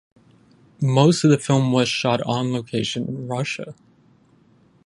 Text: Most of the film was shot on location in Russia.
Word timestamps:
Most 0.81 1.23
of 1.23 1.29
the 1.29 1.37
film 1.37 1.71
was 1.71 1.87
shot 1.87 2.23
on 2.23 2.51
location 2.51 3.07
in 3.07 3.27
Russia. 3.27 3.75